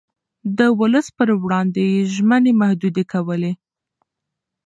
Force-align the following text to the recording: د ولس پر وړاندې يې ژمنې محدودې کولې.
د 0.57 0.59
ولس 0.79 1.07
پر 1.17 1.29
وړاندې 1.43 1.81
يې 1.93 2.01
ژمنې 2.15 2.51
محدودې 2.61 3.03
کولې. 3.13 3.53